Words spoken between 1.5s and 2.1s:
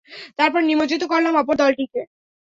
দলটিকে।